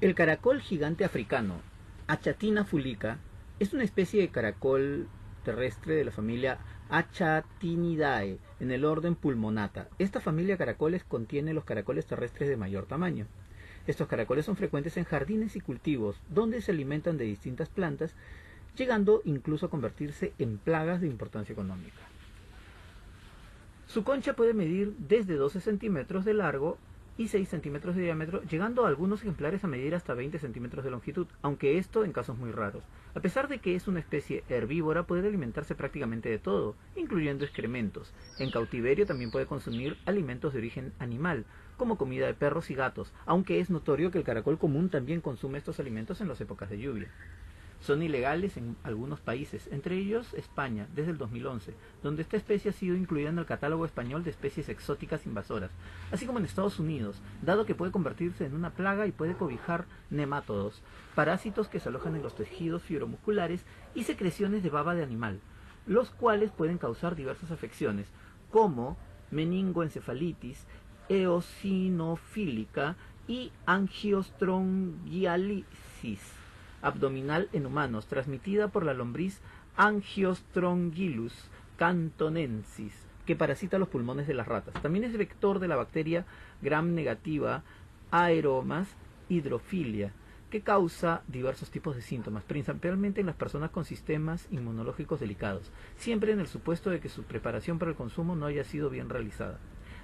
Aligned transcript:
El 0.00 0.14
caracol 0.14 0.62
gigante 0.62 1.04
africano, 1.04 1.60
Achatina 2.06 2.64
fulica, 2.64 3.18
es 3.58 3.74
una 3.74 3.84
especie 3.84 4.22
de 4.22 4.30
caracol 4.30 5.08
terrestre 5.44 5.94
de 5.94 6.06
la 6.06 6.10
familia 6.10 6.56
Achatinidae, 6.88 8.38
en 8.60 8.70
el 8.70 8.86
orden 8.86 9.14
Pulmonata. 9.14 9.88
Esta 9.98 10.18
familia 10.20 10.54
de 10.54 10.58
caracoles 10.58 11.04
contiene 11.04 11.52
los 11.52 11.64
caracoles 11.64 12.06
terrestres 12.06 12.48
de 12.48 12.56
mayor 12.56 12.86
tamaño. 12.86 13.26
Estos 13.86 14.08
caracoles 14.08 14.46
son 14.46 14.56
frecuentes 14.56 14.96
en 14.96 15.04
jardines 15.04 15.54
y 15.56 15.60
cultivos, 15.60 16.16
donde 16.30 16.62
se 16.62 16.72
alimentan 16.72 17.18
de 17.18 17.26
distintas 17.26 17.68
plantas, 17.68 18.14
llegando 18.78 19.20
incluso 19.26 19.66
a 19.66 19.70
convertirse 19.70 20.32
en 20.38 20.56
plagas 20.56 21.02
de 21.02 21.08
importancia 21.08 21.52
económica. 21.52 22.00
Su 23.86 24.02
concha 24.02 24.34
puede 24.34 24.54
medir 24.54 24.94
desde 24.96 25.34
12 25.34 25.60
centímetros 25.60 26.24
de 26.24 26.32
largo 26.32 26.78
y 27.20 27.28
6 27.28 27.50
centímetros 27.50 27.96
de 27.96 28.02
diámetro, 28.04 28.42
llegando 28.44 28.86
a 28.86 28.88
algunos 28.88 29.20
ejemplares 29.20 29.62
a 29.62 29.66
medir 29.66 29.94
hasta 29.94 30.14
20 30.14 30.38
centímetros 30.38 30.82
de 30.82 30.90
longitud, 30.90 31.26
aunque 31.42 31.76
esto 31.76 32.02
en 32.02 32.14
casos 32.14 32.38
muy 32.38 32.50
raros. 32.50 32.82
A 33.14 33.20
pesar 33.20 33.46
de 33.46 33.58
que 33.58 33.74
es 33.76 33.88
una 33.88 34.00
especie 34.00 34.42
herbívora, 34.48 35.02
puede 35.02 35.28
alimentarse 35.28 35.74
prácticamente 35.74 36.30
de 36.30 36.38
todo, 36.38 36.76
incluyendo 36.96 37.44
excrementos. 37.44 38.14
En 38.38 38.50
cautiverio 38.50 39.04
también 39.04 39.30
puede 39.30 39.44
consumir 39.44 39.98
alimentos 40.06 40.54
de 40.54 40.60
origen 40.60 40.94
animal, 40.98 41.44
como 41.76 41.98
comida 41.98 42.26
de 42.26 42.32
perros 42.32 42.70
y 42.70 42.74
gatos, 42.74 43.12
aunque 43.26 43.60
es 43.60 43.68
notorio 43.68 44.10
que 44.10 44.16
el 44.16 44.24
caracol 44.24 44.58
común 44.58 44.88
también 44.88 45.20
consume 45.20 45.58
estos 45.58 45.78
alimentos 45.78 46.22
en 46.22 46.28
las 46.28 46.40
épocas 46.40 46.70
de 46.70 46.78
lluvia 46.78 47.10
son 47.80 48.02
ilegales 48.02 48.56
en 48.56 48.76
algunos 48.82 49.20
países, 49.20 49.68
entre 49.72 49.96
ellos 49.96 50.34
España, 50.34 50.86
desde 50.94 51.12
el 51.12 51.18
2011, 51.18 51.74
donde 52.02 52.22
esta 52.22 52.36
especie 52.36 52.70
ha 52.70 52.74
sido 52.74 52.94
incluida 52.94 53.30
en 53.30 53.38
el 53.38 53.46
catálogo 53.46 53.86
español 53.86 54.22
de 54.22 54.30
especies 54.30 54.68
exóticas 54.68 55.26
invasoras, 55.26 55.70
así 56.12 56.26
como 56.26 56.38
en 56.38 56.44
Estados 56.44 56.78
Unidos, 56.78 57.22
dado 57.42 57.64
que 57.64 57.74
puede 57.74 57.92
convertirse 57.92 58.44
en 58.44 58.54
una 58.54 58.70
plaga 58.70 59.06
y 59.06 59.12
puede 59.12 59.34
cobijar 59.34 59.86
nemátodos, 60.10 60.82
parásitos 61.14 61.68
que 61.68 61.80
se 61.80 61.88
alojan 61.88 62.16
en 62.16 62.22
los 62.22 62.34
tejidos 62.34 62.82
fibromusculares 62.82 63.64
y 63.94 64.04
secreciones 64.04 64.62
de 64.62 64.70
baba 64.70 64.94
de 64.94 65.02
animal, 65.02 65.40
los 65.86 66.10
cuales 66.10 66.50
pueden 66.50 66.76
causar 66.76 67.16
diversas 67.16 67.50
afecciones, 67.50 68.08
como 68.50 68.98
meningoencefalitis, 69.30 70.66
eosinofílica 71.08 72.96
y 73.26 73.52
angiostrongialisis 73.64 76.39
abdominal 76.82 77.48
en 77.52 77.66
humanos, 77.66 78.06
transmitida 78.06 78.68
por 78.68 78.84
la 78.84 78.94
lombriz 78.94 79.40
Angiostrongyllus 79.76 81.34
cantonensis, 81.76 82.92
que 83.24 83.36
parasita 83.36 83.78
los 83.78 83.88
pulmones 83.88 84.26
de 84.26 84.34
las 84.34 84.46
ratas. 84.46 84.74
También 84.82 85.04
es 85.04 85.16
vector 85.16 85.58
de 85.58 85.68
la 85.68 85.76
bacteria 85.76 86.26
gram 86.60 86.94
negativa 86.94 87.62
Aeromas 88.10 88.88
hidrofilia, 89.30 90.12
que 90.50 90.60
causa 90.60 91.22
diversos 91.28 91.70
tipos 91.70 91.94
de 91.94 92.02
síntomas, 92.02 92.42
principalmente 92.42 93.20
en 93.20 93.26
las 93.26 93.36
personas 93.36 93.70
con 93.70 93.84
sistemas 93.84 94.46
inmunológicos 94.50 95.20
delicados, 95.20 95.70
siempre 95.96 96.32
en 96.32 96.40
el 96.40 96.48
supuesto 96.48 96.90
de 96.90 97.00
que 97.00 97.08
su 97.08 97.22
preparación 97.22 97.78
para 97.78 97.92
el 97.92 97.96
consumo 97.96 98.34
no 98.34 98.46
haya 98.46 98.64
sido 98.64 98.90
bien 98.90 99.08
realizada. 99.08 99.58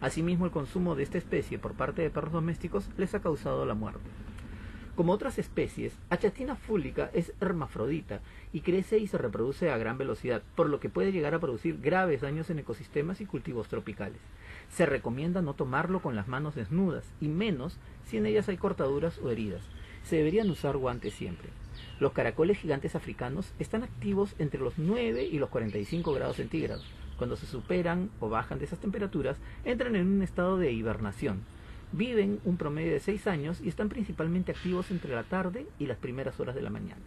Asimismo, 0.00 0.44
el 0.44 0.50
consumo 0.50 0.96
de 0.96 1.04
esta 1.04 1.18
especie 1.18 1.60
por 1.60 1.74
parte 1.74 2.02
de 2.02 2.10
perros 2.10 2.32
domésticos 2.32 2.90
les 2.98 3.14
ha 3.14 3.22
causado 3.22 3.64
la 3.64 3.74
muerte. 3.74 4.00
Como 4.94 5.14
otras 5.14 5.38
especies, 5.38 5.94
Achatina 6.10 6.54
fúlica 6.54 7.10
es 7.14 7.32
hermafrodita 7.40 8.20
y 8.52 8.60
crece 8.60 8.98
y 8.98 9.06
se 9.06 9.16
reproduce 9.16 9.70
a 9.70 9.78
gran 9.78 9.96
velocidad, 9.96 10.42
por 10.54 10.68
lo 10.68 10.80
que 10.80 10.90
puede 10.90 11.12
llegar 11.12 11.32
a 11.32 11.38
producir 11.38 11.80
graves 11.80 12.20
daños 12.20 12.50
en 12.50 12.58
ecosistemas 12.58 13.22
y 13.22 13.24
cultivos 13.24 13.68
tropicales. 13.68 14.20
Se 14.70 14.84
recomienda 14.84 15.40
no 15.40 15.54
tomarlo 15.54 16.02
con 16.02 16.14
las 16.14 16.28
manos 16.28 16.54
desnudas, 16.54 17.04
y 17.22 17.28
menos 17.28 17.78
si 18.04 18.18
en 18.18 18.26
ellas 18.26 18.50
hay 18.50 18.58
cortaduras 18.58 19.18
o 19.20 19.30
heridas. 19.30 19.62
Se 20.04 20.16
deberían 20.16 20.50
usar 20.50 20.76
guantes 20.76 21.14
siempre. 21.14 21.48
Los 21.98 22.12
caracoles 22.12 22.58
gigantes 22.58 22.94
africanos 22.94 23.54
están 23.58 23.84
activos 23.84 24.34
entre 24.38 24.60
los 24.60 24.76
9 24.76 25.24
y 25.24 25.38
los 25.38 25.48
45 25.48 26.12
grados 26.12 26.36
centígrados. 26.36 26.84
Cuando 27.16 27.36
se 27.36 27.46
superan 27.46 28.10
o 28.20 28.28
bajan 28.28 28.58
de 28.58 28.66
esas 28.66 28.80
temperaturas, 28.80 29.38
entran 29.64 29.96
en 29.96 30.06
un 30.06 30.22
estado 30.22 30.58
de 30.58 30.70
hibernación 30.70 31.40
Viven 31.92 32.40
un 32.44 32.56
promedio 32.56 32.92
de 32.92 33.00
6 33.00 33.26
años 33.26 33.60
y 33.60 33.68
están 33.68 33.90
principalmente 33.90 34.52
activos 34.52 34.90
entre 34.90 35.14
la 35.14 35.24
tarde 35.24 35.66
y 35.78 35.86
las 35.86 35.98
primeras 35.98 36.40
horas 36.40 36.54
de 36.54 36.62
la 36.62 36.70
mañana. 36.70 37.02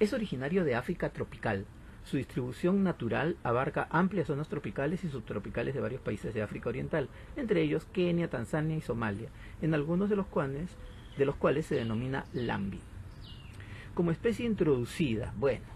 Es 0.00 0.12
originario 0.12 0.64
de 0.64 0.74
África 0.74 1.10
tropical. 1.10 1.64
Su 2.04 2.16
distribución 2.16 2.82
natural 2.82 3.36
abarca 3.44 3.86
amplias 3.90 4.26
zonas 4.26 4.48
tropicales 4.48 5.04
y 5.04 5.08
subtropicales 5.08 5.74
de 5.74 5.80
varios 5.80 6.00
países 6.00 6.34
de 6.34 6.42
África 6.42 6.70
Oriental, 6.70 7.08
entre 7.36 7.62
ellos 7.62 7.86
Kenia, 7.92 8.28
Tanzania 8.28 8.76
y 8.76 8.80
Somalia, 8.80 9.28
en 9.60 9.74
algunos 9.74 10.10
de 10.10 10.16
los 10.16 10.26
cuales, 10.26 10.70
de 11.16 11.24
los 11.24 11.36
cuales 11.36 11.66
se 11.66 11.76
denomina 11.76 12.24
lambi. 12.32 12.80
Como 13.94 14.10
especie 14.10 14.44
introducida, 14.44 15.32
bueno, 15.36 15.66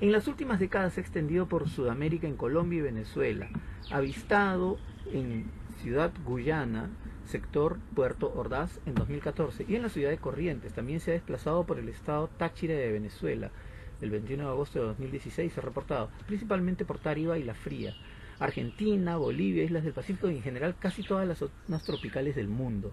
en 0.00 0.10
las 0.10 0.26
últimas 0.26 0.58
décadas 0.58 0.94
se 0.94 1.00
ha 1.00 1.04
extendido 1.04 1.46
por 1.46 1.68
Sudamérica 1.68 2.26
en 2.26 2.36
Colombia 2.36 2.78
y 2.80 2.82
Venezuela, 2.82 3.48
avistado 3.92 4.78
en 5.12 5.44
Ciudad 5.82 6.10
Guyana, 6.24 6.90
sector 7.26 7.78
Puerto 7.94 8.32
Ordaz 8.34 8.80
en 8.84 8.94
2014 8.94 9.64
y 9.68 9.76
en 9.76 9.82
la 9.82 9.88
ciudad 9.88 10.10
de 10.10 10.18
Corrientes. 10.18 10.72
También 10.72 10.98
se 10.98 11.12
ha 11.12 11.14
desplazado 11.14 11.64
por 11.64 11.78
el 11.78 11.88
estado 11.88 12.28
Táchira 12.36 12.74
de 12.74 12.90
Venezuela. 12.90 13.50
El 14.00 14.10
21 14.10 14.44
de 14.44 14.50
agosto 14.50 14.80
de 14.80 14.86
2016 14.86 15.52
se 15.52 15.60
ha 15.60 15.62
reportado, 15.62 16.10
principalmente 16.26 16.84
por 16.84 16.98
Tariba 16.98 17.38
y 17.38 17.44
La 17.44 17.54
Fría. 17.54 17.94
Argentina, 18.40 19.16
Bolivia, 19.16 19.64
islas 19.64 19.84
del 19.84 19.92
Pacífico 19.92 20.28
y 20.28 20.36
en 20.36 20.42
general 20.42 20.76
casi 20.78 21.02
todas 21.02 21.26
las 21.26 21.38
zonas 21.38 21.84
tropicales 21.84 22.34
del 22.34 22.48
mundo. 22.48 22.92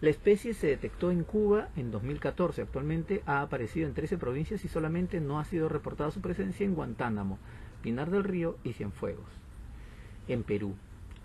La 0.00 0.10
especie 0.10 0.54
se 0.54 0.68
detectó 0.68 1.10
en 1.10 1.24
Cuba 1.24 1.68
en 1.76 1.90
2014. 1.90 2.62
Actualmente 2.62 3.22
ha 3.26 3.42
aparecido 3.42 3.86
en 3.86 3.94
13 3.94 4.16
provincias 4.16 4.64
y 4.64 4.68
solamente 4.68 5.20
no 5.20 5.40
ha 5.40 5.44
sido 5.44 5.68
reportada 5.68 6.10
su 6.10 6.20
presencia 6.20 6.64
en 6.64 6.74
Guantánamo, 6.74 7.38
Pinar 7.82 8.10
del 8.10 8.24
Río 8.24 8.56
y 8.64 8.72
Cienfuegos. 8.72 9.28
En 10.28 10.42
Perú. 10.42 10.76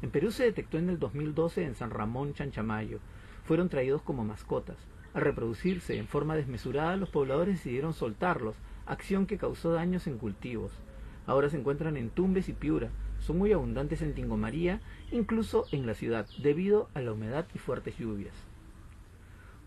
En 0.04 0.12
Perú 0.12 0.32
se 0.32 0.44
detectó 0.44 0.78
en 0.78 0.90
el 0.90 1.00
2012 1.00 1.64
en 1.64 1.76
San 1.76 1.90
Ramón 1.90 2.34
Chanchamayo. 2.34 3.00
Fueron 3.46 3.70
traídos 3.70 4.02
como 4.02 4.26
mascotas. 4.26 4.76
Al 5.14 5.22
reproducirse 5.22 5.98
en 5.98 6.10
forma 6.10 6.36
desmesurada, 6.36 6.98
los 6.98 7.10
pobladores 7.10 7.56
decidieron 7.56 7.94
soltarlos, 7.94 8.58
acción 8.86 9.28
que 9.28 9.38
causó 9.38 9.72
daños 9.72 10.06
en 10.08 10.18
cultivos. 10.18 10.74
Ahora 11.26 11.50
se 11.50 11.58
encuentran 11.58 11.96
en 11.96 12.10
Tumbes 12.10 12.50
y 12.50 12.54
Piura. 12.54 12.90
Son 13.22 13.38
muy 13.38 13.54
abundantes 13.54 14.02
en 14.02 14.14
Tingomaría, 14.14 14.82
incluso 15.10 15.68
en 15.72 15.88
la 15.88 15.94
ciudad, 15.94 16.28
debido 16.38 16.90
a 16.96 17.00
la 17.00 17.14
humedad 17.14 17.48
y 17.56 17.58
fuertes 17.58 17.98
lluvias. 17.98 18.36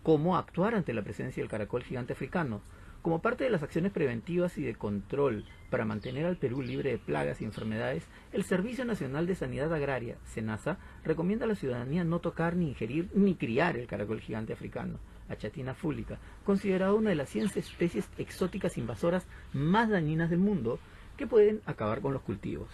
¿Cómo 0.03 0.37
actuar 0.37 0.75
ante 0.75 0.93
la 0.93 1.03
presencia 1.03 1.43
del 1.43 1.49
caracol 1.49 1.83
gigante 1.83 2.13
africano? 2.13 2.61
Como 3.07 3.23
parte 3.23 3.45
de 3.45 3.51
las 3.51 3.63
acciones 3.63 3.93
preventivas 3.93 4.59
y 4.59 4.65
de 4.65 4.75
control 4.75 5.45
para 5.71 5.85
mantener 5.85 6.27
al 6.27 6.39
Perú 6.39 6.61
libre 6.61 6.91
de 6.91 6.99
plagas 6.99 7.41
y 7.41 7.45
enfermedades, 7.45 8.03
el 8.33 8.43
Servicio 8.43 8.85
Nacional 8.85 9.29
de 9.29 9.37
Sanidad 9.37 9.73
Agraria, 9.73 10.17
SENASA, 10.25 10.79
recomienda 11.05 11.45
a 11.45 11.49
la 11.49 11.55
ciudadanía 11.55 12.03
no 12.03 12.19
tocar 12.19 12.57
ni 12.57 12.67
ingerir 12.67 13.09
ni 13.15 13.37
criar 13.37 13.77
el 13.77 13.87
caracol 13.87 14.21
gigante 14.21 14.55
africano, 14.55 14.99
Achatina 15.29 15.73
fúlica, 15.73 16.19
considerado 16.45 16.97
una 16.97 17.11
de 17.11 17.15
las 17.15 17.29
100 17.29 17.53
especies 17.55 18.09
exóticas 18.19 18.77
invasoras 18.77 19.25
más 19.53 19.89
dañinas 19.89 20.29
del 20.29 20.41
mundo 20.41 20.81
que 21.17 21.29
pueden 21.29 21.61
acabar 21.65 22.01
con 22.01 22.13
los 22.13 22.23
cultivos 22.23 22.71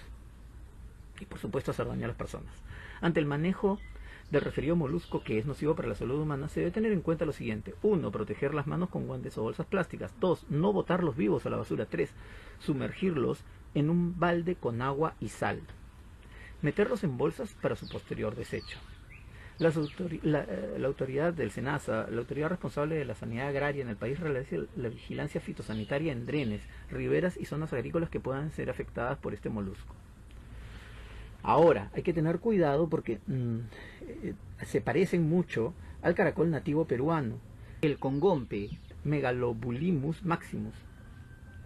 y 1.21 1.27
por 1.27 1.41
supuesto 1.41 1.73
hacer 1.73 1.87
daño 1.87 2.07
a 2.07 2.09
las 2.09 2.17
personas. 2.17 2.55
Ante 3.03 3.21
el 3.21 3.27
manejo 3.27 3.79
del 4.33 4.41
referido 4.41 4.75
molusco 4.75 5.23
que 5.23 5.39
es 5.39 5.45
nocivo 5.45 5.77
para 5.77 5.89
la 5.89 5.95
salud 5.95 6.19
humana, 6.19 6.49
se 6.49 6.61
debe 6.61 6.73
tener 6.73 6.91
en 6.93 7.03
cuenta 7.03 7.27
lo 7.27 7.33
siguiente. 7.33 7.75
1. 7.83 8.11
Proteger 8.11 8.55
las 8.55 8.67
manos 8.67 8.89
con 8.89 9.07
guantes 9.07 9.37
o 9.37 9.43
bolsas 9.43 9.67
plásticas. 9.67 10.15
2. 10.21 10.47
No 10.49 10.73
botarlos 10.73 11.17
vivos 11.19 11.45
a 11.45 11.51
la 11.51 11.59
basura. 11.59 11.85
3. 11.85 12.11
Sumergirlos 12.59 13.45
en 13.75 13.91
un 13.91 14.19
balde 14.19 14.55
con 14.57 14.81
agua 14.81 15.15
y 15.21 15.29
sal. 15.29 15.61
Meterlos 16.63 17.05
en 17.05 17.19
bolsas 17.19 17.55
para 17.61 17.77
su 17.77 17.87
posterior 17.91 18.35
desecho. 18.35 18.79
la, 19.59 19.69
eh, 19.69 20.77
la, 20.79 20.87
autoridad 20.87 21.35
del 21.35 21.51
SENASA, 21.51 22.09
la 22.11 22.19
autoridad 22.21 22.49
responsable 22.49 22.95
de 22.95 23.05
la 23.05 23.15
sanidad 23.15 23.49
agraria 23.49 23.83
en 23.83 23.91
el 23.91 23.97
país, 23.97 24.19
realiza 24.19 24.57
la 24.77 24.89
vigilancia 24.89 25.43
fitosanitaria 25.43 26.11
en 26.11 26.25
drenes, 26.25 26.63
riberas 26.91 27.37
y 27.37 27.45
zonas 27.45 27.75
agrícolas 27.75 28.09
que 28.09 28.19
puedan 28.19 28.51
ser 28.51 28.71
afectadas 28.71 29.19
por 29.19 29.35
este 29.35 29.51
molusco. 29.51 29.95
Ahora, 31.43 31.91
hay 31.95 32.03
que 32.03 32.13
tener 32.13 32.39
cuidado 32.39 32.89
porque 32.89 33.19
mm, 33.27 33.59
eh, 34.03 34.35
se 34.65 34.81
parecen 34.81 35.29
mucho 35.29 35.75
al 36.03 36.15
caracol 36.15 36.51
nativo 36.51 36.85
peruano, 36.85 37.37
el 37.81 37.99
congompe, 37.99 38.71
Megalobulimus 39.05 40.25
maximus. 40.25 40.75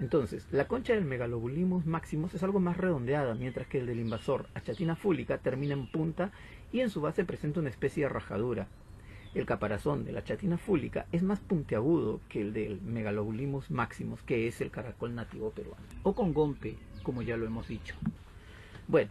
Entonces, 0.01 0.47
la 0.51 0.67
concha 0.67 0.95
del 0.95 1.05
Megalobulimus 1.05 1.87
maximus 1.87 2.35
es 2.35 2.43
algo 2.43 2.61
más 2.61 2.77
redondeada, 2.77 3.35
mientras 3.35 3.67
que 3.67 3.79
el 3.79 3.87
del 3.87 4.01
invasor, 4.01 4.47
Achatina 4.55 4.97
fúlica, 4.97 5.39
termina 5.39 5.75
en 5.75 5.87
punta 5.91 6.33
y 6.73 6.81
en 6.81 6.91
su 6.91 7.01
base 7.01 7.25
presenta 7.25 7.61
una 7.61 7.71
especie 7.71 8.05
de 8.05 8.09
rajadura. 8.09 8.69
El 9.35 9.45
caparazón 9.45 10.07
de 10.07 10.13
la 10.13 10.25
chatina 10.25 10.57
fúlica 10.57 11.07
es 11.13 11.23
más 11.23 11.41
puntiagudo 11.41 12.21
que 12.31 12.41
el 12.41 12.55
del 12.55 12.81
Megalobulimus 12.81 13.71
maximus, 13.71 14.23
que 14.23 14.47
es 14.49 14.63
el 14.63 14.71
caracol 14.71 15.15
nativo 15.15 15.51
peruano, 15.51 15.85
o 16.03 16.15
congompe, 16.15 16.77
como 17.03 17.21
ya 17.21 17.37
lo 17.37 17.45
hemos 17.45 17.69
dicho. 17.69 17.95
Bueno, 18.89 19.11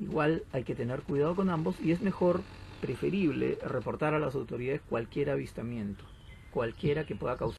Igual 0.00 0.44
hay 0.52 0.64
que 0.64 0.74
tener 0.74 1.02
cuidado 1.02 1.34
con 1.34 1.50
ambos 1.50 1.80
y 1.80 1.92
es 1.92 2.00
mejor, 2.00 2.42
preferible, 2.80 3.58
reportar 3.66 4.14
a 4.14 4.18
las 4.18 4.34
autoridades 4.34 4.80
cualquier 4.88 5.30
avistamiento. 5.30 6.04
cualquiera 6.50 7.04
que 7.04 7.14
pueda 7.14 7.36
causar 7.36 7.56